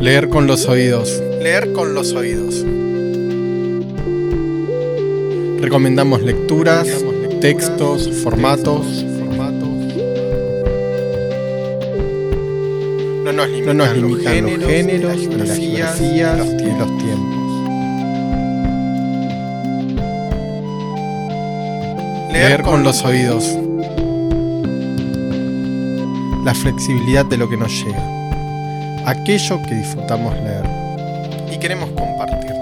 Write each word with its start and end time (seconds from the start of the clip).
Leer 0.00 0.30
con 0.30 0.46
los 0.46 0.66
oídos. 0.66 1.22
Leer 1.42 1.74
con 1.74 1.94
los 1.94 2.14
oídos. 2.14 2.64
Recomendamos 5.60 6.22
lecturas, 6.22 6.88
textos, 7.42 8.08
formatos. 8.22 9.04
No 13.24 13.32
nos 13.34 13.48
limitan, 13.50 13.76
no 13.76 13.84
nos 13.84 13.94
limitan 13.94 14.42
los 14.42 14.64
géneros, 14.66 15.16
ni 15.18 15.36
las 15.36 15.58
geografías, 15.58 16.38
los 16.38 16.56
tiempos. 16.56 17.52
Leer 22.32 22.62
con 22.62 22.82
los 22.84 23.04
oídos. 23.04 23.44
La 26.42 26.54
flexibilidad 26.54 27.26
de 27.26 27.36
lo 27.36 27.50
que 27.50 27.58
nos 27.58 27.70
llega 27.84 28.19
aquello 29.10 29.60
que 29.62 29.74
disfrutamos 29.74 30.34
leer 30.40 30.64
y 31.52 31.58
queremos 31.58 31.90
compartirlo. 31.90 32.60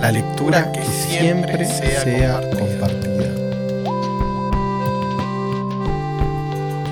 La 0.00 0.12
lectura 0.12 0.72
que, 0.72 0.82
siempre, 0.82 1.64
sea, 1.64 2.40
compartida. 2.58 3.28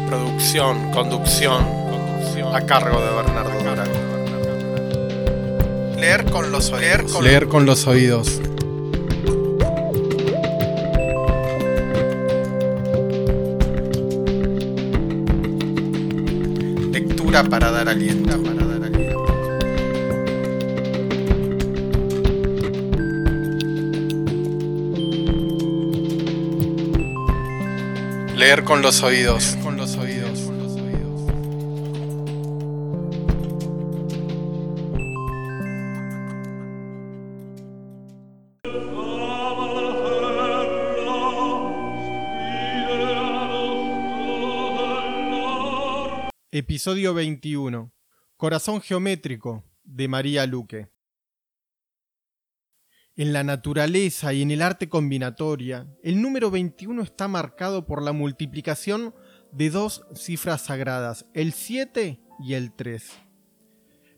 Producción, 0.06 0.90
conducción, 0.92 1.64
conducción 1.90 2.54
a 2.54 2.60
cargo 2.66 3.00
de 3.00 3.10
Bernardo 3.10 3.56
Leer 5.96 6.24
con 6.26 6.52
los 6.52 6.70
oídos. 6.72 7.22
Leer 7.22 7.48
con 7.48 7.64
los 7.64 7.86
oídos. 7.86 8.40
Para 17.44 17.70
dar 17.70 17.88
aliento. 17.88 18.42
Para 18.42 18.64
dar 18.64 18.82
aliento. 18.84 19.26
Leer 28.34 28.64
con 28.64 28.82
los 28.82 29.02
oídos. 29.02 29.56
Con 29.62 29.75
los 29.75 29.75
oídos. 29.75 29.75
Episodio 46.86 47.14
21. 47.14 47.92
Corazón 48.36 48.80
geométrico 48.80 49.64
de 49.82 50.06
María 50.06 50.46
Luque. 50.46 50.88
En 53.16 53.32
la 53.32 53.42
naturaleza 53.42 54.32
y 54.32 54.42
en 54.42 54.52
el 54.52 54.62
arte 54.62 54.88
combinatoria, 54.88 55.88
el 56.04 56.22
número 56.22 56.48
21 56.52 57.02
está 57.02 57.26
marcado 57.26 57.86
por 57.86 58.02
la 58.02 58.12
multiplicación 58.12 59.16
de 59.50 59.70
dos 59.70 60.06
cifras 60.14 60.66
sagradas, 60.66 61.26
el 61.34 61.54
7 61.54 62.20
y 62.38 62.54
el 62.54 62.72
3. 62.72 63.02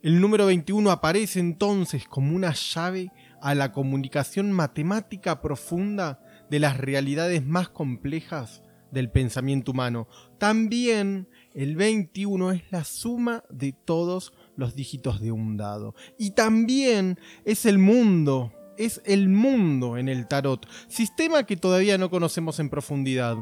El 0.03 0.21
número 0.21 0.45
21 0.45 0.91
aparece 0.91 1.41
entonces 1.41 2.07
como 2.07 2.37
una 2.37 2.53
llave 2.53 3.11
a 3.41 3.55
la 3.55 3.73
comunicación 3.73 4.53
matemática 4.53 5.41
profunda 5.41 6.21
de 6.51 6.61
las 6.61 6.77
realidades 6.77 7.43
más 7.47 7.71
complejas 7.71 8.63
del 8.91 9.11
pensamiento 9.11 9.73
humano. 9.73 10.09
También 10.39 11.29
el 11.55 11.77
21 11.77 12.53
es 12.53 12.63
la 12.71 12.85
suma 12.85 13.45
de 13.51 13.73
todos 13.73 14.33
los 14.57 14.75
dígitos 14.75 15.21
de 15.21 15.33
un 15.33 15.57
dado. 15.57 15.95
Y 16.19 16.33
también 16.33 17.19
es 17.45 17.67
el 17.67 17.79
mundo, 17.79 18.53
es 18.77 19.01
el 19.05 19.29
mundo 19.29 19.97
en 19.97 20.09
el 20.09 20.29
tarot, 20.29 20.67
sistema 20.89 21.45
que 21.45 21.57
todavía 21.57 21.99
no 21.99 22.11
conocemos 22.11 22.61
en 22.61 22.71
profundidad. 22.71 23.37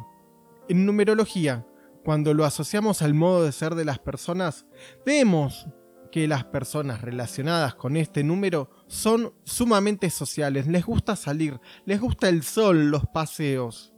En 0.69 0.87
numerología, 0.87 1.67
cuando 2.05 2.35
lo 2.35 2.45
asociamos 2.45 3.03
al 3.03 3.15
modo 3.15 3.45
de 3.45 3.53
ser 3.53 3.75
de 3.75 3.85
las 3.85 3.99
personas, 3.99 4.67
vemos 5.05 5.67
que 6.13 6.29
las 6.29 6.45
personas 6.45 7.03
relacionadas 7.03 7.75
con 7.75 7.97
este 7.97 8.23
número 8.23 8.71
son 8.87 9.35
sumamente 9.45 10.09
sociales, 10.11 10.67
les 10.67 10.87
gusta 10.87 11.17
salir, 11.17 11.61
les 11.85 12.01
gusta 12.01 12.29
el 12.29 12.43
sol, 12.43 12.91
los 12.91 13.07
paseos 13.07 13.93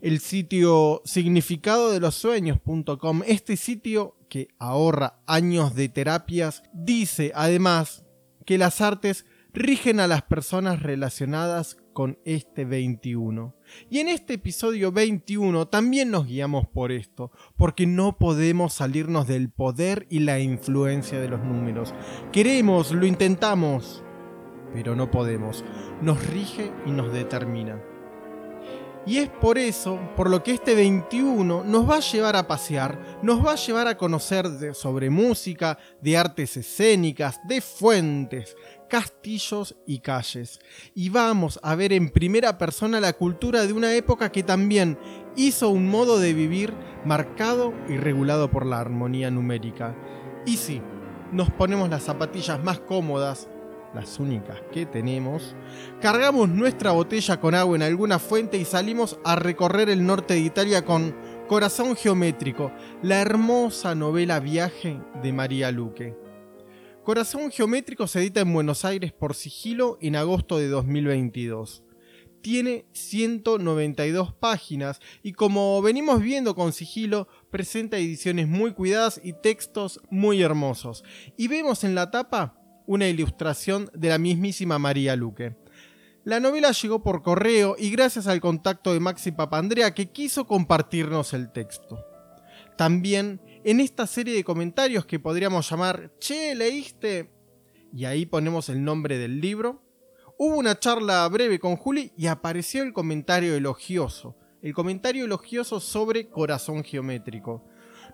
el 0.00 0.20
sitio 0.20 1.02
significado 1.04 1.90
de 1.90 2.00
los 2.00 2.14
sueños.com. 2.14 3.22
Este 3.26 3.56
sitio 3.56 4.16
que 4.28 4.48
ahorra 4.58 5.20
años 5.26 5.74
de 5.74 5.88
terapias 5.88 6.62
dice 6.72 7.32
además 7.34 8.04
que 8.46 8.58
las 8.58 8.80
artes 8.80 9.26
rigen 9.52 10.00
a 10.00 10.06
las 10.06 10.22
personas 10.22 10.82
relacionadas 10.82 11.76
con 11.92 12.18
este 12.24 12.64
21. 12.64 13.54
Y 13.90 13.98
en 13.98 14.08
este 14.08 14.34
episodio 14.34 14.92
21 14.92 15.68
también 15.68 16.10
nos 16.10 16.26
guiamos 16.26 16.66
por 16.68 16.92
esto, 16.92 17.32
porque 17.56 17.86
no 17.86 18.16
podemos 18.18 18.74
salirnos 18.74 19.26
del 19.26 19.50
poder 19.50 20.06
y 20.08 20.20
la 20.20 20.40
influencia 20.40 21.20
de 21.20 21.28
los 21.28 21.40
números. 21.44 21.94
Queremos, 22.32 22.92
lo 22.92 23.06
intentamos, 23.06 24.04
pero 24.72 24.94
no 24.94 25.10
podemos. 25.10 25.64
Nos 26.00 26.24
rige 26.28 26.72
y 26.86 26.90
nos 26.90 27.12
determina. 27.12 27.82
Y 29.06 29.16
es 29.16 29.30
por 29.30 29.56
eso, 29.56 29.98
por 30.14 30.28
lo 30.28 30.42
que 30.42 30.52
este 30.52 30.74
21 30.74 31.64
nos 31.64 31.88
va 31.88 31.96
a 31.96 32.00
llevar 32.00 32.36
a 32.36 32.46
pasear, 32.46 33.20
nos 33.22 33.44
va 33.44 33.52
a 33.52 33.56
llevar 33.56 33.88
a 33.88 33.96
conocer 33.96 34.74
sobre 34.74 35.08
música, 35.08 35.78
de 36.02 36.18
artes 36.18 36.58
escénicas, 36.58 37.40
de 37.48 37.62
fuentes, 37.62 38.54
castillos 38.88 39.74
y 39.86 40.00
calles. 40.00 40.60
Y 40.94 41.08
vamos 41.08 41.58
a 41.62 41.74
ver 41.76 41.94
en 41.94 42.10
primera 42.10 42.58
persona 42.58 43.00
la 43.00 43.14
cultura 43.14 43.66
de 43.66 43.72
una 43.72 43.94
época 43.94 44.30
que 44.30 44.42
también 44.42 44.98
hizo 45.34 45.70
un 45.70 45.88
modo 45.88 46.18
de 46.18 46.34
vivir 46.34 46.74
marcado 47.06 47.72
y 47.88 47.96
regulado 47.96 48.50
por 48.50 48.66
la 48.66 48.80
armonía 48.80 49.30
numérica. 49.30 49.96
Y 50.44 50.58
sí, 50.58 50.82
nos 51.32 51.50
ponemos 51.50 51.88
las 51.88 52.02
zapatillas 52.02 52.62
más 52.62 52.80
cómodas, 52.80 53.48
las 53.94 54.18
únicas 54.18 54.60
que 54.72 54.86
tenemos, 54.86 55.54
cargamos 56.00 56.48
nuestra 56.48 56.92
botella 56.92 57.40
con 57.40 57.54
agua 57.54 57.76
en 57.76 57.82
alguna 57.82 58.18
fuente 58.18 58.56
y 58.56 58.64
salimos 58.64 59.18
a 59.24 59.36
recorrer 59.36 59.90
el 59.90 60.06
norte 60.06 60.34
de 60.34 60.40
Italia 60.40 60.84
con 60.84 61.14
Corazón 61.48 61.96
Geométrico, 61.96 62.72
la 63.02 63.20
hermosa 63.20 63.94
novela 63.94 64.38
Viaje 64.38 65.00
de 65.22 65.32
María 65.32 65.72
Luque. 65.72 66.16
Corazón 67.02 67.50
Geométrico 67.50 68.06
se 68.06 68.20
edita 68.20 68.40
en 68.40 68.52
Buenos 68.52 68.84
Aires 68.84 69.12
por 69.12 69.34
sigilo 69.34 69.98
en 70.00 70.14
agosto 70.14 70.58
de 70.58 70.68
2022. 70.68 71.82
Tiene 72.42 72.86
192 72.92 74.32
páginas 74.34 75.00
y 75.22 75.32
como 75.32 75.82
venimos 75.82 76.22
viendo 76.22 76.54
con 76.54 76.72
sigilo, 76.72 77.26
presenta 77.50 77.98
ediciones 77.98 78.48
muy 78.48 78.72
cuidadas 78.72 79.20
y 79.22 79.32
textos 79.32 80.00
muy 80.08 80.42
hermosos. 80.42 81.04
Y 81.36 81.48
vemos 81.48 81.84
en 81.84 81.94
la 81.94 82.10
tapa 82.10 82.59
una 82.90 83.06
ilustración 83.06 83.88
de 83.94 84.08
la 84.08 84.18
mismísima 84.18 84.80
María 84.80 85.14
Luque. 85.14 85.54
La 86.24 86.40
novela 86.40 86.72
llegó 86.72 87.04
por 87.04 87.22
correo 87.22 87.76
y 87.78 87.88
gracias 87.92 88.26
al 88.26 88.40
contacto 88.40 88.92
de 88.92 88.98
Maxi 88.98 89.30
Papandrea 89.30 89.94
que 89.94 90.10
quiso 90.10 90.44
compartirnos 90.44 91.32
el 91.32 91.52
texto. 91.52 92.04
También 92.76 93.40
en 93.62 93.78
esta 93.78 94.08
serie 94.08 94.34
de 94.34 94.42
comentarios 94.42 95.06
que 95.06 95.20
podríamos 95.20 95.70
llamar 95.70 96.10
Che, 96.18 96.56
¿leíste? 96.56 97.30
Y 97.92 98.06
ahí 98.06 98.26
ponemos 98.26 98.68
el 98.68 98.82
nombre 98.82 99.18
del 99.18 99.40
libro. 99.40 99.84
Hubo 100.36 100.56
una 100.56 100.76
charla 100.76 101.28
breve 101.28 101.60
con 101.60 101.76
Juli 101.76 102.12
y 102.16 102.26
apareció 102.26 102.82
el 102.82 102.92
comentario 102.92 103.54
elogioso. 103.54 104.36
El 104.62 104.74
comentario 104.74 105.26
elogioso 105.26 105.78
sobre 105.78 106.28
corazón 106.28 106.82
geométrico. 106.82 107.64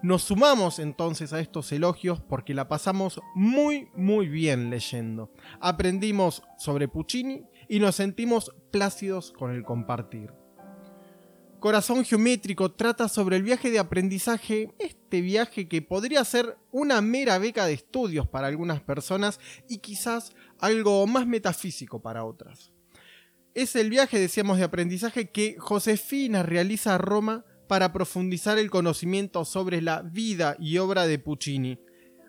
Nos 0.02 0.25
sumamos 0.25 0.78
entonces 0.78 1.32
a 1.32 1.40
estos 1.40 1.72
elogios 1.72 2.20
porque 2.20 2.54
la 2.54 2.69
pasamos 2.69 3.20
muy 3.34 3.88
muy 3.94 4.28
bien 4.28 4.70
leyendo. 4.70 5.32
Aprendimos 5.60 6.43
sobre 6.58 6.88
Puccini 6.88 7.44
y 7.69 7.81
nos 7.81 7.96
sentimos 7.96 8.52
plácidos 8.70 9.32
con 9.32 9.50
el 9.50 9.64
compartir. 9.64 10.32
Corazón 11.58 12.04
Geométrico 12.04 12.72
trata 12.72 13.08
sobre 13.08 13.37
el 13.37 13.43
viaje 13.43 13.70
de 13.70 13.78
aprendizaje, 13.78 14.75
este 14.78 15.20
viaje 15.22 15.66
que 15.66 15.82
podría 15.82 16.25
ser 16.25 16.56
una 16.70 17.00
mera 17.00 17.38
beca 17.38 17.66
de 17.66 17.72
estudios 17.72 18.28
para 18.28 18.46
algunas 18.46 18.82
personas 18.82 19.40
y 19.69 19.78
quizás 19.78 20.32
algo 20.60 21.06
más 21.06 21.26
metafísico 21.26 22.02
para 22.02 22.25
otras. 22.25 22.72
Es 23.54 23.75
el 23.75 23.88
viaje, 23.88 24.20
decíamos, 24.20 24.58
de 24.58 24.64
aprendizaje 24.64 25.31
que 25.31 25.56
Josefina 25.58 26.43
realiza 26.43 26.94
a 26.94 26.98
Roma 26.98 27.46
para 27.67 27.93
profundizar 27.93 28.59
el 28.59 28.71
conocimiento 28.71 29.45
sobre 29.45 29.83
la 29.83 30.03
vida 30.03 30.57
y 30.59 30.79
obra 30.79 31.07
de 31.07 31.19
Puccini. 31.19 31.79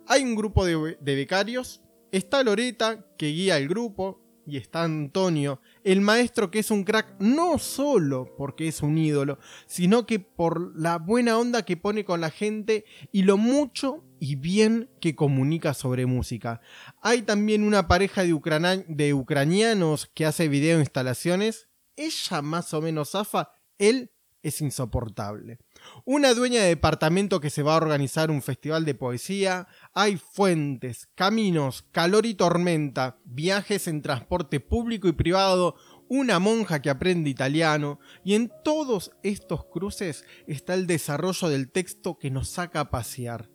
Hay 0.07 0.23
un 0.23 0.35
grupo 0.35 0.65
de, 0.65 0.97
becarios, 1.01 1.81
está 2.11 2.43
Loreta, 2.43 3.05
que 3.17 3.27
guía 3.27 3.57
el 3.57 3.67
grupo, 3.67 4.21
y 4.47 4.55
está 4.55 4.83
Antonio, 4.83 5.59
el 5.83 5.99
maestro 5.99 6.49
que 6.49 6.59
es 6.59 6.71
un 6.71 6.85
crack 6.85 7.17
no 7.19 7.59
solo 7.59 8.33
porque 8.37 8.69
es 8.69 8.81
un 8.81 8.97
ídolo, 8.97 9.39
sino 9.65 10.05
que 10.05 10.19
por 10.21 10.73
la 10.79 10.97
buena 10.99 11.37
onda 11.37 11.65
que 11.65 11.75
pone 11.75 12.05
con 12.05 12.21
la 12.21 12.29
gente 12.29 12.85
y 13.11 13.23
lo 13.23 13.35
mucho 13.35 14.05
y 14.21 14.35
bien 14.35 14.89
que 15.01 15.15
comunica 15.15 15.73
sobre 15.73 16.05
música. 16.05 16.61
Hay 17.01 17.23
también 17.23 17.63
una 17.63 17.89
pareja 17.89 18.23
de, 18.23 19.13
ucranianos 19.13 20.09
que 20.13 20.25
hace 20.25 20.47
video 20.47 20.79
instalaciones. 20.79 21.67
Ella 21.97 22.41
más 22.41 22.73
o 22.73 22.81
menos 22.81 23.11
zafa, 23.11 23.51
él 23.77 24.11
es 24.47 24.61
insoportable. 24.61 25.59
Una 26.05 26.33
dueña 26.33 26.61
de 26.61 26.69
departamento 26.69 27.39
que 27.39 27.49
se 27.49 27.63
va 27.63 27.73
a 27.73 27.77
organizar 27.77 28.31
un 28.31 28.41
festival 28.41 28.85
de 28.85 28.95
poesía, 28.95 29.67
hay 29.93 30.17
fuentes, 30.17 31.09
caminos, 31.15 31.83
calor 31.91 32.25
y 32.25 32.33
tormenta, 32.33 33.19
viajes 33.25 33.87
en 33.87 34.01
transporte 34.01 34.59
público 34.59 35.07
y 35.07 35.13
privado, 35.13 35.75
una 36.09 36.39
monja 36.39 36.81
que 36.81 36.89
aprende 36.89 37.29
italiano, 37.29 37.99
y 38.23 38.35
en 38.35 38.51
todos 38.63 39.11
estos 39.23 39.65
cruces 39.65 40.25
está 40.47 40.73
el 40.73 40.87
desarrollo 40.87 41.49
del 41.49 41.69
texto 41.69 42.17
que 42.17 42.31
nos 42.31 42.49
saca 42.49 42.79
a 42.79 42.89
pasear. 42.89 43.49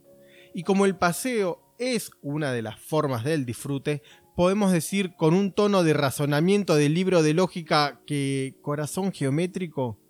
Y 0.54 0.64
como 0.64 0.84
el 0.84 0.96
paseo 0.96 1.74
es 1.78 2.10
una 2.20 2.52
de 2.52 2.60
las 2.60 2.78
formas 2.78 3.24
del 3.24 3.46
disfrute, 3.46 4.02
podemos 4.36 4.72
decir 4.72 5.16
con 5.16 5.32
un 5.32 5.52
tono 5.52 5.82
de 5.82 5.94
razonamiento 5.94 6.74
del 6.74 6.92
libro 6.92 7.22
de 7.22 7.32
lógica 7.32 8.02
que 8.06 8.58
Corazón 8.60 9.12
Geométrico 9.12 10.01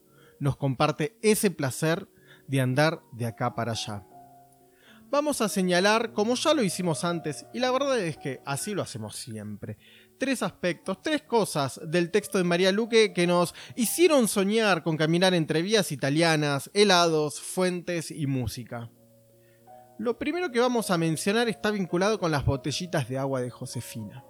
nos 0.42 0.56
comparte 0.56 1.16
ese 1.22 1.52
placer 1.52 2.08
de 2.48 2.60
andar 2.60 3.00
de 3.12 3.26
acá 3.26 3.54
para 3.54 3.72
allá. 3.72 4.04
Vamos 5.08 5.40
a 5.40 5.48
señalar, 5.48 6.12
como 6.12 6.34
ya 6.34 6.52
lo 6.52 6.64
hicimos 6.64 7.04
antes, 7.04 7.46
y 7.54 7.60
la 7.60 7.70
verdad 7.70 8.00
es 8.00 8.16
que 8.16 8.40
así 8.44 8.74
lo 8.74 8.82
hacemos 8.82 9.14
siempre, 9.14 9.78
tres 10.18 10.42
aspectos, 10.42 11.00
tres 11.00 11.22
cosas 11.22 11.80
del 11.86 12.10
texto 12.10 12.38
de 12.38 12.44
María 12.44 12.72
Luque 12.72 13.12
que 13.12 13.24
nos 13.24 13.54
hicieron 13.76 14.26
soñar 14.26 14.82
con 14.82 14.96
caminar 14.96 15.32
entre 15.32 15.62
vías 15.62 15.92
italianas, 15.92 16.72
helados, 16.74 17.40
fuentes 17.40 18.10
y 18.10 18.26
música. 18.26 18.90
Lo 19.96 20.18
primero 20.18 20.50
que 20.50 20.58
vamos 20.58 20.90
a 20.90 20.98
mencionar 20.98 21.48
está 21.48 21.70
vinculado 21.70 22.18
con 22.18 22.32
las 22.32 22.44
botellitas 22.44 23.08
de 23.08 23.16
agua 23.16 23.40
de 23.40 23.50
Josefina. 23.50 24.24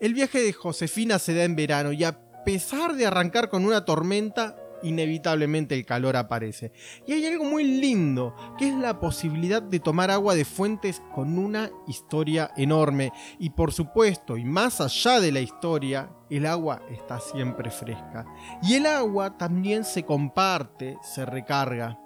El 0.00 0.14
viaje 0.14 0.40
de 0.40 0.52
Josefina 0.52 1.20
se 1.20 1.34
da 1.34 1.44
en 1.44 1.54
verano 1.54 1.92
y 1.92 2.02
a 2.02 2.18
pesar 2.42 2.96
de 2.96 3.06
arrancar 3.06 3.48
con 3.48 3.64
una 3.64 3.84
tormenta, 3.84 4.56
inevitablemente 4.82 5.74
el 5.74 5.84
calor 5.84 6.16
aparece. 6.16 6.72
Y 7.06 7.12
hay 7.12 7.26
algo 7.26 7.44
muy 7.44 7.64
lindo, 7.64 8.34
que 8.58 8.68
es 8.68 8.74
la 8.74 9.00
posibilidad 9.00 9.62
de 9.62 9.80
tomar 9.80 10.10
agua 10.10 10.34
de 10.34 10.44
fuentes 10.44 11.02
con 11.14 11.38
una 11.38 11.70
historia 11.86 12.50
enorme. 12.56 13.12
Y 13.38 13.50
por 13.50 13.72
supuesto, 13.72 14.36
y 14.36 14.44
más 14.44 14.80
allá 14.80 15.20
de 15.20 15.32
la 15.32 15.40
historia, 15.40 16.10
el 16.30 16.46
agua 16.46 16.82
está 16.90 17.20
siempre 17.20 17.70
fresca. 17.70 18.26
Y 18.62 18.74
el 18.74 18.86
agua 18.86 19.36
también 19.36 19.84
se 19.84 20.04
comparte, 20.04 20.98
se 21.02 21.24
recarga. 21.24 21.98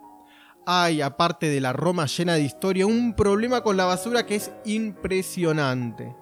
Hay, 0.64 1.02
aparte 1.02 1.48
de 1.48 1.60
la 1.60 1.72
Roma 1.72 2.06
llena 2.06 2.34
de 2.34 2.42
historia, 2.42 2.86
un 2.86 3.14
problema 3.14 3.62
con 3.62 3.76
la 3.76 3.84
basura 3.84 4.26
que 4.26 4.36
es 4.36 4.52
impresionante. 4.64 6.14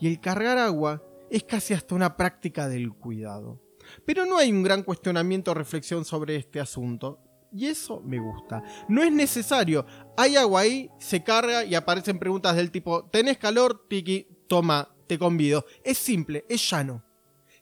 Y 0.00 0.06
el 0.06 0.20
cargar 0.20 0.58
agua 0.58 1.02
es 1.30 1.42
casi 1.44 1.74
hasta 1.74 1.94
una 1.94 2.16
práctica 2.16 2.68
del 2.68 2.92
cuidado. 2.92 3.60
Pero 4.04 4.26
no 4.26 4.38
hay 4.38 4.50
un 4.52 4.62
gran 4.62 4.82
cuestionamiento 4.82 5.50
o 5.50 5.54
reflexión 5.54 6.04
sobre 6.04 6.36
este 6.36 6.60
asunto. 6.60 7.20
Y 7.52 7.66
eso 7.66 8.00
me 8.04 8.18
gusta. 8.18 8.62
No 8.88 9.02
es 9.02 9.12
necesario. 9.12 9.86
Hay 10.16 10.36
agua 10.36 10.62
ahí, 10.62 10.90
se 10.98 11.22
carga 11.22 11.64
y 11.64 11.74
aparecen 11.74 12.18
preguntas 12.18 12.56
del 12.56 12.70
tipo, 12.70 13.04
¿tenés 13.06 13.38
calor? 13.38 13.86
Tiki, 13.88 14.26
toma, 14.46 14.94
te 15.06 15.18
convido. 15.18 15.64
Es 15.82 15.98
simple, 15.98 16.44
es 16.48 16.70
llano. 16.70 17.04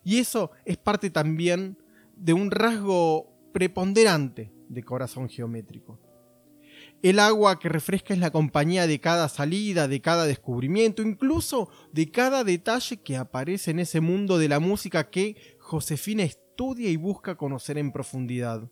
Y 0.03 0.19
eso 0.19 0.51
es 0.65 0.77
parte 0.77 1.11
también 1.11 1.79
de 2.17 2.33
un 2.33 2.51
rasgo 2.51 3.33
preponderante 3.53 4.53
de 4.69 4.83
corazón 4.83 5.29
geométrico. 5.29 6.01
El 7.03 7.19
agua 7.21 7.59
que 7.59 7.69
refresca 7.69 8.15
es 8.15 8.21
la 8.21 8.31
compañía 8.31 8.87
de 8.87 9.01
cada 9.01 9.29
salida, 9.29 9.87
de 9.87 10.01
cada 10.01 10.27
descubrimiento, 10.27 11.03
incluso 11.03 11.69
de 11.93 12.11
cada 12.11 12.43
detalle 12.43 12.97
que 12.97 13.17
aparece 13.17 13.71
en 13.71 13.81
ese 13.81 14.01
mundo 14.01 14.39
de 14.39 14.49
la 14.49 14.61
música 14.61 15.11
que 15.11 15.56
Josefina 15.67 16.23
estudia 16.23 16.91
y 16.91 16.97
busca 16.97 17.35
conocer 17.35 17.77
en 17.77 17.91
profundidad. 17.91 18.71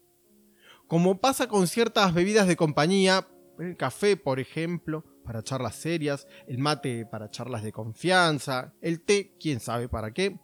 Como 0.87 1.21
pasa 1.21 1.49
con 1.49 1.67
ciertas 1.67 2.15
bebidas 2.15 2.47
de 2.47 2.55
compañía, 2.55 3.27
el 3.59 3.77
café, 3.77 4.17
por 4.17 4.39
ejemplo, 4.39 5.05
para 5.25 5.43
charlas 5.43 5.75
serias, 5.75 6.29
el 6.47 6.59
mate 6.59 7.05
para 7.05 7.31
charlas 7.31 7.65
de 7.65 7.73
confianza, 7.73 8.75
el 8.81 9.01
té, 9.01 9.35
quién 9.41 9.59
sabe 9.59 9.89
para 9.89 10.13
qué, 10.13 10.39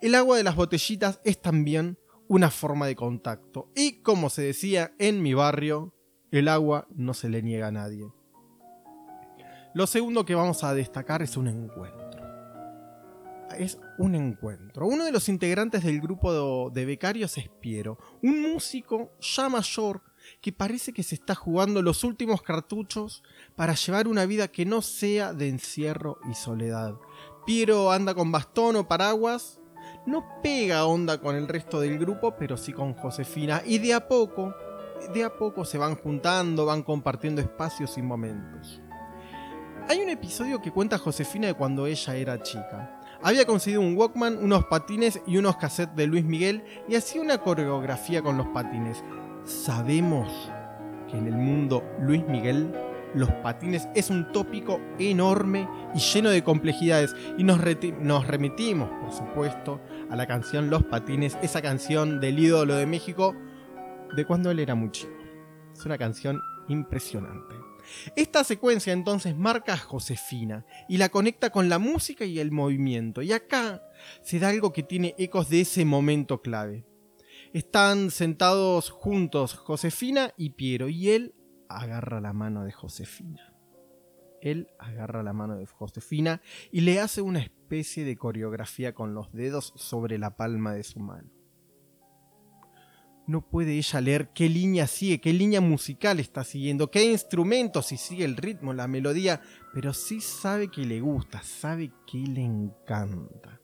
el 0.00 0.16
agua 0.16 0.36
de 0.36 0.42
las 0.42 0.56
botellitas 0.56 1.20
es 1.22 1.40
también 1.40 1.96
una 2.26 2.50
forma 2.50 2.88
de 2.88 2.96
contacto. 2.96 3.70
Y 3.76 4.02
como 4.02 4.28
se 4.28 4.42
decía 4.42 4.92
en 4.98 5.22
mi 5.22 5.34
barrio, 5.34 5.94
el 6.32 6.48
agua 6.48 6.88
no 6.90 7.14
se 7.14 7.28
le 7.28 7.42
niega 7.42 7.68
a 7.68 7.72
nadie. 7.72 8.10
Lo 9.72 9.86
segundo 9.86 10.24
que 10.24 10.34
vamos 10.34 10.64
a 10.64 10.74
destacar 10.74 11.22
es 11.22 11.36
un 11.36 11.46
encuentro 11.46 12.12
es 13.58 13.78
un 14.02 14.16
encuentro. 14.16 14.86
Uno 14.86 15.04
de 15.04 15.12
los 15.12 15.28
integrantes 15.28 15.84
del 15.84 16.00
grupo 16.00 16.70
de, 16.70 16.84
becarios 16.84 17.38
es 17.38 17.48
Piero, 17.48 17.98
un 18.20 18.42
músico 18.42 19.12
ya 19.20 19.48
mayor 19.48 20.02
que 20.40 20.52
parece 20.52 20.92
que 20.92 21.04
se 21.04 21.14
está 21.14 21.36
jugando 21.36 21.82
los 21.82 22.02
últimos 22.02 22.42
cartuchos 22.42 23.22
para 23.54 23.74
llevar 23.74 24.08
una 24.08 24.26
vida 24.26 24.48
que 24.48 24.66
no 24.66 24.82
sea 24.82 25.32
de 25.32 25.48
encierro 25.48 26.18
y 26.28 26.34
soledad. 26.34 26.94
Piero 27.46 27.92
anda 27.92 28.12
con 28.14 28.32
bastón 28.32 28.74
o 28.74 28.88
paraguas, 28.88 29.60
no 30.04 30.24
pega 30.42 30.84
onda 30.84 31.20
con 31.20 31.36
el 31.36 31.46
resto 31.46 31.80
del 31.80 31.96
grupo, 31.98 32.34
pero 32.36 32.56
sí 32.56 32.72
con 32.72 32.94
Josefina, 32.94 33.62
y 33.64 33.78
de 33.78 33.94
a 33.94 34.08
poco, 34.08 34.52
de 35.14 35.22
a 35.22 35.36
poco 35.36 35.64
se 35.64 35.78
van 35.78 35.94
juntando, 35.94 36.66
van 36.66 36.82
compartiendo 36.82 37.40
espacios 37.40 37.96
y 37.98 38.02
momentos. 38.02 38.80
Hay 39.88 40.00
un 40.00 40.10
episodio 40.10 40.60
que 40.60 40.72
cuenta 40.72 40.98
Josefina 40.98 41.46
de 41.46 41.54
cuando 41.54 41.86
ella 41.86 42.16
era 42.16 42.42
chica. 42.42 43.01
Había 43.24 43.46
conseguido 43.46 43.80
un 43.80 43.96
Walkman, 43.96 44.38
unos 44.42 44.64
patines 44.64 45.20
y 45.26 45.36
unos 45.36 45.56
cassettes 45.56 45.94
de 45.94 46.08
Luis 46.08 46.24
Miguel 46.24 46.64
y 46.88 46.96
hacía 46.96 47.22
una 47.22 47.38
coreografía 47.38 48.20
con 48.20 48.36
los 48.36 48.48
patines. 48.48 49.04
Sabemos 49.44 50.50
que 51.08 51.18
en 51.18 51.28
el 51.28 51.36
mundo 51.36 51.84
Luis 52.00 52.26
Miguel 52.26 52.74
los 53.14 53.30
patines 53.30 53.88
es 53.94 54.10
un 54.10 54.32
tópico 54.32 54.80
enorme 54.98 55.68
y 55.94 55.98
lleno 55.98 56.30
de 56.30 56.42
complejidades 56.42 57.14
y 57.36 57.44
nos, 57.44 57.60
remitimos, 57.60 58.90
por 59.00 59.12
supuesto, 59.12 59.80
a 60.10 60.16
la 60.16 60.26
canción 60.26 60.70
Los 60.70 60.82
Patines, 60.84 61.36
esa 61.42 61.60
canción 61.60 62.20
del 62.20 62.38
ídolo 62.38 62.74
de 62.74 62.86
México 62.86 63.36
de 64.16 64.24
cuando 64.24 64.50
él 64.50 64.58
era 64.58 64.74
muy 64.74 64.90
chico. 64.90 65.12
Es 65.74 65.84
una 65.84 65.98
canción 65.98 66.40
impresionante. 66.68 67.61
Esta 68.16 68.44
secuencia 68.44 68.92
entonces 68.92 69.36
marca 69.36 69.74
a 69.74 69.78
Josefina 69.78 70.64
y 70.88 70.98
la 70.98 71.08
conecta 71.08 71.50
con 71.50 71.68
la 71.68 71.78
música 71.78 72.24
y 72.24 72.38
el 72.38 72.50
movimiento. 72.50 73.22
Y 73.22 73.32
acá 73.32 73.82
se 74.22 74.38
da 74.38 74.48
algo 74.48 74.72
que 74.72 74.82
tiene 74.82 75.14
ecos 75.18 75.48
de 75.48 75.60
ese 75.62 75.84
momento 75.84 76.42
clave. 76.42 76.86
Están 77.52 78.10
sentados 78.10 78.90
juntos 78.90 79.54
Josefina 79.54 80.32
y 80.36 80.50
Piero 80.50 80.88
y 80.88 81.10
él 81.10 81.34
agarra 81.68 82.20
la 82.20 82.32
mano 82.32 82.64
de 82.64 82.72
Josefina. 82.72 83.54
Él 84.40 84.68
agarra 84.78 85.22
la 85.22 85.32
mano 85.32 85.56
de 85.56 85.66
Josefina 85.66 86.42
y 86.72 86.80
le 86.80 86.98
hace 86.98 87.22
una 87.22 87.40
especie 87.40 88.04
de 88.04 88.16
coreografía 88.16 88.92
con 88.92 89.14
los 89.14 89.32
dedos 89.32 89.72
sobre 89.76 90.18
la 90.18 90.36
palma 90.36 90.74
de 90.74 90.82
su 90.82 90.98
mano 90.98 91.41
no 93.26 93.40
puede 93.48 93.76
ella 93.76 94.00
leer 94.00 94.28
qué 94.34 94.48
línea 94.48 94.86
sigue, 94.86 95.20
qué 95.20 95.32
línea 95.32 95.60
musical 95.60 96.20
está 96.20 96.44
siguiendo, 96.44 96.90
qué 96.90 97.04
instrumento, 97.04 97.82
si 97.82 97.96
sigue 97.96 98.24
el 98.24 98.36
ritmo, 98.36 98.72
la 98.72 98.88
melodía, 98.88 99.40
pero 99.72 99.92
sí 99.92 100.20
sabe 100.20 100.68
que 100.68 100.84
le 100.84 101.00
gusta, 101.00 101.42
sabe 101.42 101.92
que 102.06 102.18
le 102.18 102.42
encanta. 102.42 103.60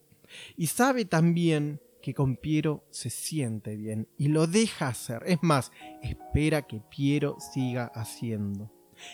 Y 0.57 0.67
sabe 0.67 1.05
también 1.05 1.81
que 2.03 2.15
con 2.15 2.37
Piero 2.37 2.85
se 2.91 3.11
siente 3.11 3.77
bien 3.77 4.09
y 4.17 4.29
lo 4.29 4.47
deja 4.47 4.89
hacer. 4.89 5.23
Es 5.27 5.39
más, 5.43 5.73
espera 6.03 6.63
que 6.63 6.81
Piero 6.81 7.37
siga 7.53 7.91
haciendo. 7.95 8.73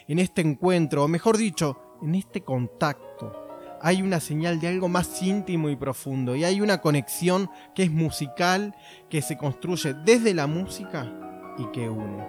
En 0.08 0.18
este 0.18 0.40
encuentro, 0.40 1.04
o 1.04 1.08
mejor 1.08 1.36
dicho, 1.36 1.98
en 2.02 2.14
este 2.14 2.42
contacto, 2.42 3.43
hay 3.84 4.00
una 4.00 4.18
señal 4.18 4.60
de 4.60 4.68
algo 4.68 4.88
más 4.88 5.22
íntimo 5.22 5.68
y 5.68 5.76
profundo 5.76 6.34
y 6.34 6.42
hay 6.42 6.62
una 6.62 6.80
conexión 6.80 7.50
que 7.74 7.82
es 7.82 7.90
musical, 7.90 8.74
que 9.10 9.20
se 9.20 9.36
construye 9.36 9.92
desde 9.92 10.32
la 10.32 10.46
música 10.46 11.12
y 11.58 11.66
que 11.66 11.90
une. 11.90 12.24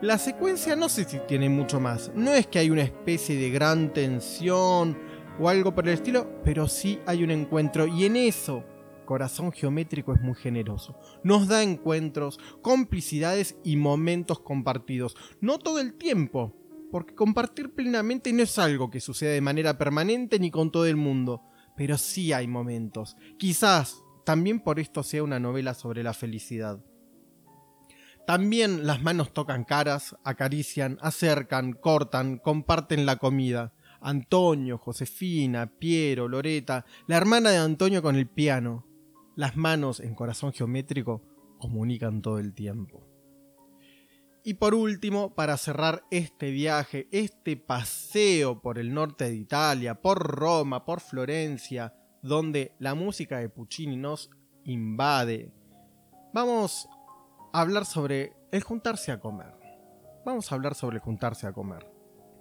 La 0.00 0.16
secuencia 0.16 0.74
no 0.74 0.88
sé 0.88 1.04
si 1.04 1.18
tiene 1.28 1.50
mucho 1.50 1.78
más, 1.78 2.10
no 2.14 2.32
es 2.32 2.46
que 2.46 2.58
hay 2.58 2.70
una 2.70 2.80
especie 2.80 3.36
de 3.36 3.50
gran 3.50 3.92
tensión 3.92 4.96
o 5.38 5.50
algo 5.50 5.74
por 5.74 5.86
el 5.86 5.92
estilo, 5.92 6.40
pero 6.42 6.68
sí 6.68 7.00
hay 7.04 7.22
un 7.22 7.32
encuentro 7.32 7.86
y 7.86 8.06
en 8.06 8.16
eso 8.16 8.64
Corazón 9.04 9.52
Geométrico 9.52 10.14
es 10.14 10.22
muy 10.22 10.34
generoso. 10.34 10.98
Nos 11.22 11.48
da 11.48 11.62
encuentros, 11.62 12.40
complicidades 12.62 13.56
y 13.62 13.76
momentos 13.76 14.40
compartidos. 14.40 15.16
No 15.40 15.58
todo 15.58 15.80
el 15.80 15.94
tiempo, 15.94 16.54
porque 16.90 17.14
compartir 17.14 17.74
plenamente 17.74 18.32
no 18.32 18.42
es 18.42 18.58
algo 18.58 18.90
que 18.90 19.00
suceda 19.00 19.32
de 19.32 19.40
manera 19.40 19.78
permanente 19.78 20.38
ni 20.38 20.50
con 20.50 20.70
todo 20.70 20.86
el 20.86 20.96
mundo, 20.96 21.42
pero 21.76 21.98
sí 21.98 22.32
hay 22.32 22.46
momentos. 22.46 23.16
Quizás 23.38 24.02
también 24.24 24.60
por 24.60 24.80
esto 24.80 25.02
sea 25.02 25.22
una 25.22 25.38
novela 25.38 25.74
sobre 25.74 26.02
la 26.02 26.14
felicidad. 26.14 26.82
También 28.26 28.86
las 28.86 29.02
manos 29.02 29.32
tocan 29.32 29.62
caras, 29.64 30.16
acarician, 30.24 30.98
acercan, 31.00 31.74
cortan, 31.74 32.38
comparten 32.38 33.06
la 33.06 33.16
comida. 33.16 33.72
Antonio, 34.00 34.78
Josefina, 34.78 35.70
Piero, 35.78 36.28
Loreta, 36.28 36.84
la 37.06 37.16
hermana 37.16 37.50
de 37.50 37.58
Antonio 37.58 38.02
con 38.02 38.16
el 38.16 38.28
piano. 38.28 38.84
Las 39.36 39.56
manos 39.56 40.00
en 40.00 40.14
corazón 40.14 40.52
geométrico 40.52 41.22
comunican 41.58 42.20
todo 42.20 42.38
el 42.38 42.52
tiempo. 42.52 43.15
Y 44.46 44.54
por 44.54 44.76
último, 44.76 45.34
para 45.34 45.56
cerrar 45.56 46.04
este 46.08 46.52
viaje, 46.52 47.08
este 47.10 47.56
paseo 47.56 48.62
por 48.62 48.78
el 48.78 48.94
norte 48.94 49.24
de 49.24 49.34
Italia, 49.34 50.00
por 50.00 50.18
Roma, 50.18 50.84
por 50.84 51.00
Florencia, 51.00 51.92
donde 52.22 52.76
la 52.78 52.94
música 52.94 53.38
de 53.38 53.48
Puccini 53.48 53.96
nos 53.96 54.30
invade, 54.62 55.52
vamos 56.32 56.88
a 57.52 57.60
hablar 57.60 57.86
sobre 57.86 58.34
el 58.52 58.62
juntarse 58.62 59.10
a 59.10 59.18
comer. 59.18 59.52
Vamos 60.24 60.52
a 60.52 60.54
hablar 60.54 60.76
sobre 60.76 60.98
el 60.98 61.02
juntarse 61.02 61.48
a 61.48 61.52
comer. 61.52 61.95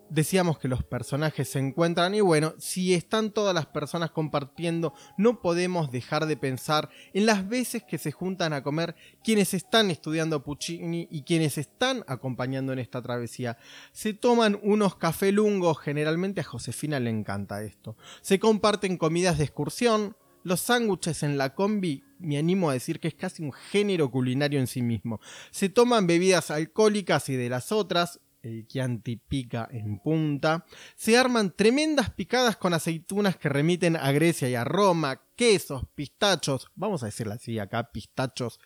Decíamos 0.09 0.59
que 0.59 0.67
los 0.67 0.83
personajes 0.83 1.49
se 1.49 1.59
encuentran 1.59 2.13
y 2.13 2.21
bueno, 2.21 2.53
si 2.59 2.93
están 2.93 3.31
todas 3.31 3.55
las 3.55 3.65
personas 3.65 4.11
compartiendo, 4.11 4.93
no 5.17 5.41
podemos 5.41 5.91
dejar 5.91 6.27
de 6.27 6.37
pensar 6.37 6.89
en 7.13 7.25
las 7.25 7.49
veces 7.49 7.83
que 7.83 7.97
se 7.97 8.11
juntan 8.11 8.53
a 8.53 8.61
comer 8.61 8.95
quienes 9.23 9.55
están 9.55 9.89
estudiando 9.89 10.43
Puccini 10.43 11.07
y 11.09 11.23
quienes 11.23 11.57
están 11.57 12.03
acompañando 12.07 12.71
en 12.71 12.79
esta 12.79 13.01
travesía. 13.01 13.57
Se 13.91 14.13
toman 14.13 14.59
unos 14.61 14.95
café 14.95 15.31
lungos, 15.31 15.79
generalmente 15.79 16.41
a 16.41 16.45
Josefina 16.45 16.99
le 16.99 17.09
encanta 17.09 17.63
esto. 17.63 17.97
Se 18.21 18.39
comparten 18.39 18.97
comidas 18.97 19.39
de 19.39 19.45
excursión, 19.45 20.15
los 20.43 20.61
sándwiches 20.61 21.23
en 21.23 21.39
la 21.39 21.55
combi, 21.55 22.03
me 22.19 22.37
animo 22.37 22.69
a 22.69 22.73
decir 22.73 22.99
que 22.99 23.07
es 23.07 23.15
casi 23.15 23.41
un 23.41 23.51
género 23.51 24.11
culinario 24.11 24.59
en 24.59 24.67
sí 24.67 24.83
mismo. 24.83 25.19
Se 25.49 25.69
toman 25.69 26.05
bebidas 26.05 26.51
alcohólicas 26.51 27.29
y 27.29 27.35
de 27.35 27.49
las 27.49 27.71
otras, 27.71 28.19
el 28.45 28.67
Chianti 28.67 29.17
pica 29.17 29.67
en 29.71 29.99
punta. 29.99 30.65
Se 30.95 31.17
arman 31.17 31.51
tremendas 31.55 32.09
picadas 32.11 32.57
con 32.57 32.73
aceitunas 32.73 33.37
que 33.37 33.49
remiten 33.49 33.95
a 33.95 34.11
Grecia 34.11 34.49
y 34.49 34.55
a 34.55 34.63
Roma, 34.63 35.21
quesos, 35.35 35.83
pistachos, 35.95 36.71
vamos 36.75 37.03
a 37.03 37.07
decirlo 37.07 37.33
así 37.33 37.59
acá, 37.59 37.91
pistachos, 37.91 38.59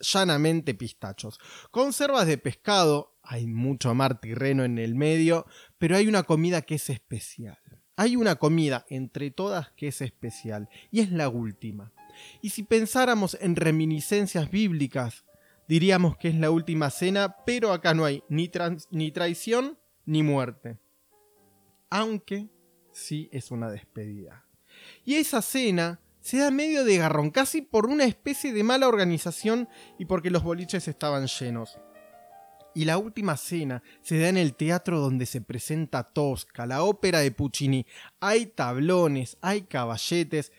llanamente 0.00 0.74
pistachos. 0.74 1.38
Conservas 1.70 2.26
de 2.26 2.38
pescado, 2.38 3.16
hay 3.22 3.46
mucho 3.46 3.94
mar 3.94 4.20
tirreno 4.20 4.64
en 4.64 4.78
el 4.78 4.94
medio, 4.94 5.46
pero 5.78 5.96
hay 5.96 6.08
una 6.08 6.24
comida 6.24 6.62
que 6.62 6.74
es 6.74 6.90
especial. 6.90 7.58
Hay 7.96 8.16
una 8.16 8.36
comida 8.36 8.84
entre 8.88 9.30
todas 9.30 9.70
que 9.72 9.88
es 9.88 10.00
especial, 10.00 10.68
y 10.90 11.00
es 11.00 11.12
la 11.12 11.28
última. 11.28 11.92
Y 12.40 12.50
si 12.50 12.62
pensáramos 12.62 13.36
en 13.40 13.54
reminiscencias 13.56 14.50
bíblicas, 14.50 15.24
diríamos 15.72 16.18
que 16.18 16.28
es 16.28 16.34
la 16.34 16.50
última 16.50 16.90
cena, 16.90 17.34
pero 17.46 17.72
acá 17.72 17.94
no 17.94 18.04
hay 18.04 18.22
ni, 18.28 18.50
ni 18.90 19.10
traición 19.10 19.78
ni 20.04 20.22
muerte. 20.22 20.76
Aunque 21.88 22.50
sí 22.92 23.30
es 23.32 23.50
una 23.50 23.70
despedida. 23.70 24.44
Y 25.06 25.14
esa 25.14 25.40
cena 25.40 25.98
se 26.20 26.36
da 26.36 26.50
medio 26.50 26.84
de 26.84 26.98
garrón, 26.98 27.30
casi 27.30 27.62
por 27.62 27.86
una 27.86 28.04
especie 28.04 28.52
de 28.52 28.62
mala 28.62 28.86
organización 28.86 29.66
y 29.98 30.04
porque 30.04 30.30
los 30.30 30.42
boliches 30.42 30.88
estaban 30.88 31.26
llenos. 31.26 31.78
Y 32.74 32.84
la 32.84 32.98
última 32.98 33.38
cena 33.38 33.82
se 34.02 34.18
da 34.18 34.28
en 34.28 34.36
el 34.36 34.54
teatro 34.54 35.00
donde 35.00 35.24
se 35.24 35.40
presenta 35.40 36.02
Tosca, 36.02 36.66
la 36.66 36.82
ópera 36.82 37.20
de 37.20 37.30
Puccini. 37.30 37.86
Hay 38.20 38.44
tablones, 38.44 39.38
hay 39.40 39.62
caballetes. 39.62 40.52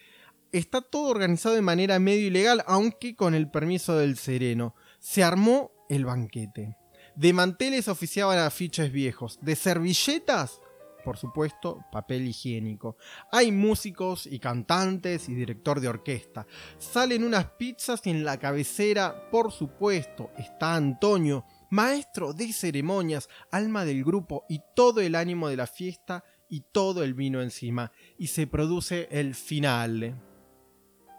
Está 0.52 0.82
todo 0.82 1.10
organizado 1.10 1.54
de 1.54 1.62
manera 1.62 2.00
medio 2.00 2.26
ilegal, 2.26 2.64
aunque 2.66 3.16
con 3.16 3.36
el 3.36 3.52
permiso 3.52 3.96
del 3.96 4.18
sereno. 4.18 4.74
Se 5.04 5.22
armó 5.22 5.72
el 5.90 6.06
banquete. 6.06 6.78
De 7.14 7.34
manteles 7.34 7.90
oficiaban 7.90 8.40
afiches 8.40 8.90
viejos. 8.90 9.38
De 9.42 9.58
servilletas, 9.58 10.62
por 11.04 11.18
supuesto, 11.18 11.84
papel 11.92 12.26
higiénico. 12.26 12.96
Hay 13.30 13.52
músicos 13.52 14.26
y 14.26 14.40
cantantes 14.40 15.28
y 15.28 15.36
director 15.36 15.82
de 15.82 15.90
orquesta. 15.90 16.48
Salen 16.78 17.26
unas 17.26 17.48
pizzas 17.52 18.00
y 18.08 18.12
en 18.12 18.24
la 18.24 18.40
cabecera, 18.40 19.30
por 19.30 19.52
supuesto, 19.52 20.32
está 20.38 20.74
Antonio 20.74 21.44
maestro 21.70 22.32
de 22.32 22.54
ceremonias, 22.54 23.28
alma 23.52 23.84
del 23.84 24.06
grupo 24.06 24.46
y 24.48 24.62
todo 24.74 25.02
el 25.02 25.16
ánimo 25.16 25.50
de 25.50 25.58
la 25.58 25.68
fiesta 25.68 26.24
y 26.48 26.62
todo 26.62 27.04
el 27.04 27.14
vino 27.14 27.42
encima. 27.42 27.92
Y 28.18 28.28
se 28.28 28.48
produce 28.48 29.10
el 29.12 29.36
final. 29.36 30.18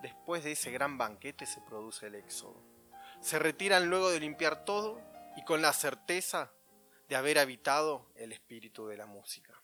Después 0.01 0.43
de 0.43 0.53
ese 0.53 0.71
gran 0.71 0.97
banquete 0.97 1.45
se 1.45 1.61
produce 1.61 2.07
el 2.07 2.15
éxodo. 2.15 2.74
Se 3.25 3.39
retiran 3.39 3.89
luego 3.89 4.11
de 4.11 4.21
limpiar 4.21 4.67
todo 4.67 5.01
y 5.35 5.45
con 5.45 5.63
la 5.63 5.73
certeza 5.73 6.51
de 7.09 7.17
haber 7.17 7.39
habitado 7.39 8.11
el 8.17 8.33
espíritu 8.33 8.87
de 8.87 8.99
la 8.99 9.07
música. 9.07 9.55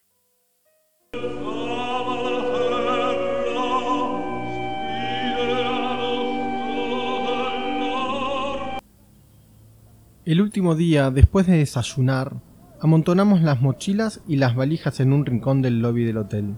El 10.25 10.41
último 10.41 10.75
día, 10.75 11.11
después 11.11 11.47
de 11.47 11.59
desayunar, 11.59 12.33
amontonamos 12.81 13.43
las 13.43 13.61
mochilas 13.61 14.23
y 14.27 14.37
las 14.37 14.57
valijas 14.57 15.01
en 15.01 15.13
un 15.13 15.27
rincón 15.27 15.61
del 15.61 15.83
lobby 15.83 16.05
del 16.05 16.17
hotel. 16.17 16.55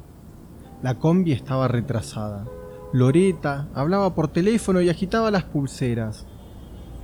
La 0.85 1.01
combi 1.01 1.33
estaba 1.33 1.67
retrasada. 1.67 2.47
Loreta 2.93 3.69
hablaba 3.75 4.15
por 4.15 4.29
teléfono 4.29 4.81
y 4.81 4.89
agitaba 4.89 5.33
las 5.33 5.43
pulseras. 5.43 6.29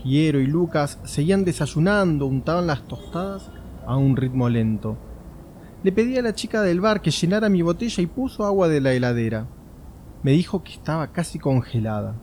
Piero 0.03 0.41
y 0.41 0.47
Lucas 0.47 0.99
seguían 1.05 1.45
desayunando, 1.45 2.27
untaban 2.27 2.67
las 2.67 2.87
tostadas 2.87 3.51
a 3.87 3.97
un 3.97 4.17
ritmo 4.17 4.49
lento. 4.49 4.97
Le 5.83 5.93
pedí 5.93 6.17
a 6.17 6.23
la 6.23 6.35
chica 6.35 6.63
del 6.63 6.81
bar 6.81 7.01
que 7.01 7.11
llenara 7.11 7.49
mi 7.49 7.63
botella 7.63 8.03
y 8.03 8.07
puso 8.07 8.45
agua 8.45 8.69
de 8.69 8.81
la 8.81 8.93
heladera. 8.93 9.47
Me 10.23 10.33
dijo 10.33 10.63
que 10.63 10.73
estaba 10.73 11.09
casi 11.09 11.39
congelada. 11.39 12.15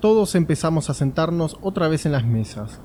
Todos 0.00 0.34
empezamos 0.34 0.90
a 0.90 0.94
sentarnos 0.94 1.56
otra 1.62 1.88
vez 1.88 2.06
en 2.06 2.12
las 2.12 2.24
mesas. 2.24 2.80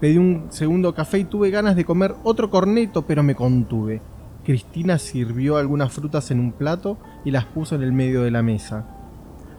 Pedí 0.00 0.18
un 0.18 0.46
segundo 0.50 0.94
café 0.94 1.18
y 1.20 1.24
tuve 1.24 1.50
ganas 1.50 1.76
de 1.76 1.84
comer 1.84 2.14
otro 2.22 2.50
corneto, 2.50 3.06
pero 3.06 3.22
me 3.22 3.34
contuve. 3.34 4.02
Cristina 4.44 4.98
sirvió 4.98 5.56
algunas 5.56 5.92
frutas 5.92 6.30
en 6.30 6.38
un 6.38 6.52
plato 6.52 6.98
y 7.24 7.30
las 7.30 7.46
puso 7.46 7.74
en 7.74 7.82
el 7.82 7.92
medio 7.92 8.22
de 8.22 8.30
la 8.30 8.42
mesa. 8.42 8.86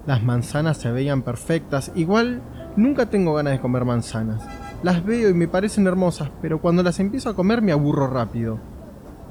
Las 0.05 0.23
manzanas 0.23 0.77
se 0.77 0.91
veían 0.91 1.21
perfectas, 1.21 1.91
igual 1.95 2.41
nunca 2.77 3.07
tengo 3.07 3.33
ganas 3.33 3.53
de 3.53 3.59
comer 3.59 3.83
manzanas. 3.83 4.41
Las 4.83 5.03
veo 5.03 5.29
y 5.29 5.33
me 5.33 5.49
parecen 5.49 5.87
hermosas, 5.87 6.29
pero 6.41 6.61
cuando 6.61 6.83
las 6.83 6.99
empiezo 7.01 7.29
a 7.29 7.35
comer 7.35 7.61
me 7.61 7.73
aburro 7.73 8.07
rápido. 8.07 8.59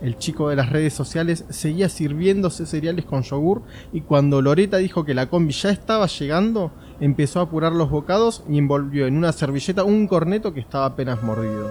El 0.02 0.18
chico 0.18 0.50
de 0.50 0.56
las 0.56 0.68
redes 0.68 0.92
sociales 0.92 1.46
seguía 1.48 1.88
sirviéndose 1.88 2.66
cereales 2.66 3.06
con 3.06 3.22
yogur 3.22 3.62
y 3.94 4.02
cuando 4.02 4.42
Loreta 4.42 4.76
dijo 4.76 5.04
que 5.06 5.14
la 5.14 5.30
combi 5.30 5.54
ya 5.54 5.70
estaba 5.70 6.06
llegando, 6.06 6.70
empezó 7.00 7.40
a 7.40 7.44
apurar 7.44 7.72
los 7.72 7.88
bocados 7.88 8.44
y 8.48 8.58
envolvió 8.58 9.06
en 9.06 9.16
una 9.16 9.32
servilleta 9.32 9.84
un 9.84 10.06
corneto 10.06 10.52
que 10.52 10.60
estaba 10.60 10.84
apenas 10.84 11.22
mordido. 11.22 11.70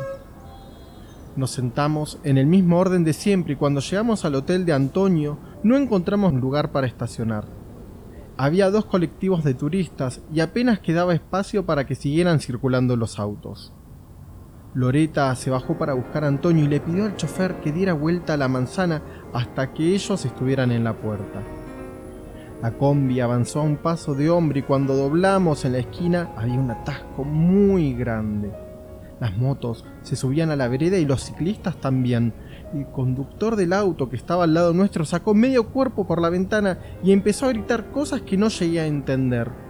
Nos 1.35 1.51
sentamos 1.51 2.17
en 2.23 2.37
el 2.37 2.47
mismo 2.47 2.79
orden 2.79 3.03
de 3.03 3.13
siempre 3.13 3.53
y 3.53 3.57
cuando 3.57 3.81
llegamos 3.81 4.25
al 4.25 4.35
hotel 4.35 4.65
de 4.65 4.73
Antonio 4.73 5.37
no 5.63 5.75
encontramos 5.75 6.33
lugar 6.33 6.71
para 6.71 6.87
estacionar. 6.87 7.64
Había 8.37 8.69
dos 8.69 8.85
colectivos 8.85 9.45
de 9.45 9.53
turistas 9.53 10.21
y 10.33 10.41
apenas 10.41 10.79
quedaba 10.79 11.13
espacio 11.13 11.65
para 11.65 11.85
que 11.85 11.95
siguieran 11.95 12.41
circulando 12.41 12.97
los 12.97 13.17
autos. 13.17 13.71
Loreta 14.73 15.33
se 15.35 15.49
bajó 15.49 15.77
para 15.77 15.93
buscar 15.93 16.25
a 16.25 16.27
Antonio 16.27 16.65
y 16.65 16.67
le 16.67 16.81
pidió 16.81 17.05
al 17.05 17.15
chofer 17.15 17.61
que 17.61 17.71
diera 17.71 17.93
vuelta 17.93 18.33
a 18.33 18.37
la 18.37 18.49
manzana 18.49 19.01
hasta 19.31 19.73
que 19.73 19.95
ellos 19.95 20.25
estuvieran 20.25 20.73
en 20.73 20.83
la 20.83 20.93
puerta. 20.93 21.41
La 22.61 22.71
combi 22.71 23.21
avanzó 23.21 23.61
a 23.61 23.63
un 23.63 23.77
paso 23.77 24.15
de 24.15 24.29
hombre 24.29 24.59
y 24.59 24.63
cuando 24.63 24.97
doblamos 24.97 25.63
en 25.63 25.71
la 25.71 25.79
esquina 25.79 26.31
había 26.35 26.59
un 26.59 26.71
atasco 26.71 27.23
muy 27.23 27.93
grande. 27.93 28.64
Las 29.19 29.37
motos 29.37 29.85
se 30.01 30.15
subían 30.15 30.51
a 30.51 30.55
la 30.55 30.67
vereda 30.67 30.97
y 30.97 31.05
los 31.05 31.23
ciclistas 31.23 31.75
también. 31.77 32.33
El 32.73 32.87
conductor 32.87 33.55
del 33.55 33.73
auto 33.73 34.09
que 34.09 34.15
estaba 34.15 34.43
al 34.43 34.53
lado 34.53 34.73
nuestro 34.73 35.05
sacó 35.05 35.33
medio 35.33 35.67
cuerpo 35.69 36.05
por 36.05 36.21
la 36.21 36.29
ventana 36.29 36.79
y 37.03 37.11
empezó 37.11 37.45
a 37.45 37.49
gritar 37.49 37.91
cosas 37.91 38.21
que 38.21 38.37
no 38.37 38.49
llegué 38.49 38.81
a 38.81 38.87
entender 38.87 39.65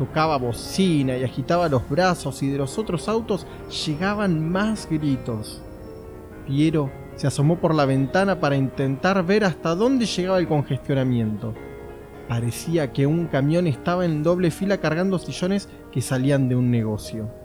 tocaba 0.00 0.38
bocina 0.38 1.18
y 1.18 1.24
agitaba 1.24 1.68
los 1.68 1.86
brazos 1.86 2.42
y 2.42 2.48
de 2.48 2.56
los 2.56 2.78
otros 2.78 3.06
autos 3.06 3.46
llegaban 3.84 4.50
más 4.50 4.88
gritos. 4.88 5.60
Piero 6.46 6.90
se 7.16 7.26
asomó 7.26 7.58
por 7.58 7.74
la 7.74 7.84
ventana 7.84 8.40
para 8.40 8.56
intentar 8.56 9.22
ver 9.26 9.44
hasta 9.44 9.74
dónde 9.74 10.06
llegaba 10.06 10.38
el 10.38 10.48
congestionamiento. 10.48 11.52
Parecía 12.30 12.94
que 12.94 13.06
un 13.06 13.26
camión 13.26 13.66
estaba 13.66 14.06
en 14.06 14.22
doble 14.22 14.50
fila 14.50 14.78
cargando 14.78 15.18
sillones 15.18 15.68
que 15.92 16.00
salían 16.00 16.48
de 16.48 16.56
un 16.56 16.70
negocio. 16.70 17.39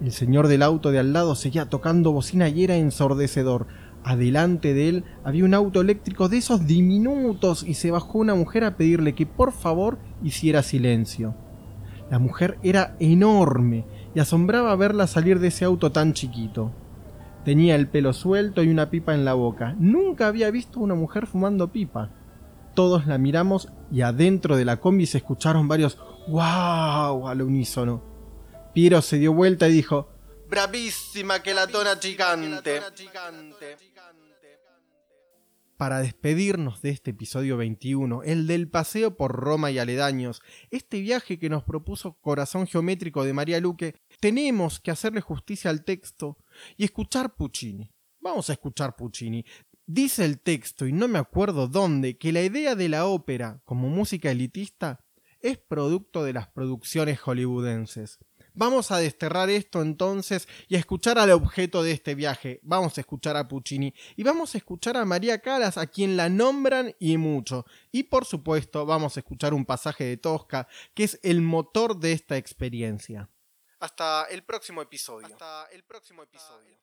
El 0.00 0.12
señor 0.12 0.48
del 0.48 0.62
auto 0.62 0.90
de 0.90 0.98
al 0.98 1.12
lado 1.12 1.34
seguía 1.34 1.66
tocando 1.66 2.12
bocina 2.12 2.48
y 2.48 2.64
era 2.64 2.76
ensordecedor. 2.76 3.66
Adelante 4.02 4.74
de 4.74 4.88
él 4.88 5.04
había 5.24 5.44
un 5.44 5.54
auto 5.54 5.80
eléctrico 5.80 6.28
de 6.28 6.38
esos 6.38 6.66
diminutos 6.66 7.62
y 7.62 7.74
se 7.74 7.90
bajó 7.90 8.18
una 8.18 8.34
mujer 8.34 8.64
a 8.64 8.76
pedirle 8.76 9.14
que 9.14 9.24
por 9.24 9.52
favor 9.52 9.98
hiciera 10.22 10.62
silencio. 10.62 11.34
La 12.10 12.18
mujer 12.18 12.58
era 12.62 12.96
enorme 13.00 13.86
y 14.14 14.20
asombraba 14.20 14.76
verla 14.76 15.06
salir 15.06 15.38
de 15.38 15.48
ese 15.48 15.64
auto 15.64 15.90
tan 15.90 16.12
chiquito. 16.12 16.70
Tenía 17.44 17.76
el 17.76 17.88
pelo 17.88 18.12
suelto 18.12 18.62
y 18.62 18.68
una 18.68 18.90
pipa 18.90 19.14
en 19.14 19.24
la 19.24 19.34
boca. 19.34 19.74
Nunca 19.78 20.26
había 20.26 20.50
visto 20.50 20.80
una 20.80 20.94
mujer 20.94 21.26
fumando 21.26 21.72
pipa. 21.72 22.10
Todos 22.74 23.06
la 23.06 23.16
miramos 23.18 23.68
y 23.90 24.02
adentro 24.02 24.56
de 24.56 24.64
la 24.64 24.78
combi 24.78 25.06
se 25.06 25.18
escucharon 25.18 25.68
varios 25.68 25.98
¡Wow! 26.28 27.28
al 27.28 27.42
unísono. 27.42 28.13
Piero 28.74 29.00
se 29.02 29.18
dio 29.18 29.32
vuelta 29.32 29.68
y 29.68 29.72
dijo 29.72 30.08
¡Bravísima 30.48 31.40
que 31.44 31.54
la 31.54 31.68
tona 31.68 32.00
chicante! 32.00 32.82
Para 35.76 36.00
despedirnos 36.00 36.82
de 36.82 36.90
este 36.90 37.12
episodio 37.12 37.56
21, 37.56 38.24
el 38.24 38.48
del 38.48 38.68
paseo 38.68 39.16
por 39.16 39.30
Roma 39.30 39.70
y 39.70 39.78
aledaños, 39.78 40.42
este 40.72 41.00
viaje 41.00 41.38
que 41.38 41.48
nos 41.48 41.62
propuso 41.62 42.14
Corazón 42.20 42.66
Geométrico 42.66 43.24
de 43.24 43.32
María 43.32 43.60
Luque, 43.60 43.94
tenemos 44.18 44.80
que 44.80 44.90
hacerle 44.90 45.20
justicia 45.20 45.70
al 45.70 45.84
texto 45.84 46.36
y 46.76 46.82
escuchar 46.82 47.36
Puccini. 47.36 47.92
Vamos 48.20 48.50
a 48.50 48.54
escuchar 48.54 48.96
Puccini. 48.96 49.44
Dice 49.86 50.24
el 50.24 50.40
texto, 50.40 50.84
y 50.86 50.92
no 50.92 51.06
me 51.06 51.20
acuerdo 51.20 51.68
dónde, 51.68 52.18
que 52.18 52.32
la 52.32 52.42
idea 52.42 52.74
de 52.74 52.88
la 52.88 53.06
ópera 53.06 53.60
como 53.64 53.88
música 53.88 54.32
elitista 54.32 55.04
es 55.40 55.58
producto 55.58 56.24
de 56.24 56.32
las 56.32 56.48
producciones 56.48 57.20
hollywoodenses. 57.20 58.18
Vamos 58.54 58.92
a 58.92 58.98
desterrar 58.98 59.50
esto 59.50 59.82
entonces 59.82 60.48
y 60.68 60.76
a 60.76 60.78
escuchar 60.78 61.18
al 61.18 61.32
objeto 61.32 61.82
de 61.82 61.90
este 61.90 62.14
viaje. 62.14 62.60
Vamos 62.62 62.96
a 62.96 63.00
escuchar 63.00 63.36
a 63.36 63.48
Puccini 63.48 63.92
y 64.14 64.22
vamos 64.22 64.54
a 64.54 64.58
escuchar 64.58 64.96
a 64.96 65.04
María 65.04 65.40
Calas, 65.40 65.76
a 65.76 65.88
quien 65.88 66.16
la 66.16 66.28
nombran 66.28 66.94
y 67.00 67.16
mucho. 67.16 67.66
Y 67.90 68.04
por 68.04 68.24
supuesto 68.24 68.86
vamos 68.86 69.16
a 69.16 69.20
escuchar 69.20 69.54
un 69.54 69.64
pasaje 69.64 70.04
de 70.04 70.16
Tosca, 70.16 70.68
que 70.94 71.02
es 71.02 71.18
el 71.24 71.42
motor 71.42 71.98
de 71.98 72.12
esta 72.12 72.36
experiencia. 72.36 73.28
Hasta 73.80 74.26
el 74.26 74.44
próximo 74.44 74.80
episodio. 74.82 75.26
Hasta 75.26 75.66
el 75.72 75.82
próximo 75.82 76.22
episodio. 76.22 76.78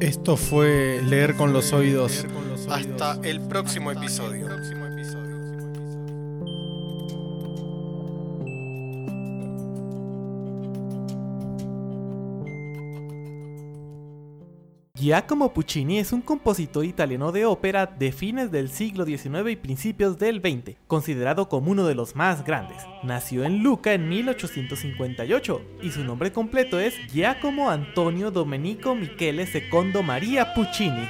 Esto 0.00 0.36
fue 0.36 1.00
Leer 1.02 1.36
con 1.36 1.52
los 1.52 1.72
oídos. 1.72 2.26
Hasta 2.68 3.18
el 3.22 3.40
próximo 3.40 3.90
episodio. 3.90 4.48
Giacomo 15.06 15.52
Puccini 15.52 16.00
es 16.00 16.12
un 16.12 16.20
compositor 16.20 16.84
italiano 16.84 17.30
de 17.30 17.44
ópera 17.44 17.86
de 17.86 18.10
fines 18.10 18.50
del 18.50 18.68
siglo 18.68 19.04
XIX 19.04 19.48
y 19.52 19.54
principios 19.54 20.18
del 20.18 20.40
XX, 20.40 20.74
considerado 20.88 21.48
como 21.48 21.70
uno 21.70 21.86
de 21.86 21.94
los 21.94 22.16
más 22.16 22.44
grandes. 22.44 22.78
Nació 23.04 23.44
en 23.44 23.62
Lucca 23.62 23.92
en 23.92 24.08
1858 24.08 25.62
y 25.80 25.92
su 25.92 26.02
nombre 26.02 26.32
completo 26.32 26.80
es 26.80 26.96
Giacomo 27.12 27.70
Antonio 27.70 28.32
Domenico 28.32 28.96
Michele 28.96 29.46
Secondo 29.46 30.02
Maria 30.02 30.52
Puccini. 30.54 31.06